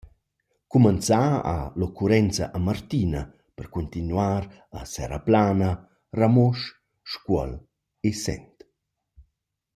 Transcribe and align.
Cumanzà 0.69 1.41
ha 1.51 1.59
l’occurrenza 1.79 2.43
a 2.57 2.59
Martina 2.67 3.21
per 3.57 3.65
cuntinuar 3.73 4.41
a 4.79 4.79
Seraplana, 4.93 5.71
Ramosch, 6.19 6.67
Scuol 7.11 7.51
e 8.07 8.11
Sent. 8.23 8.55